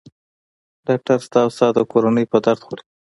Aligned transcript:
ډاکټر 0.87 1.17
ستا 1.27 1.39
او 1.45 1.49
ستا 1.55 1.67
د 1.73 1.79
کورنۍ 1.91 2.25
په 2.31 2.37
درد 2.45 2.61
خوري. 2.65 2.83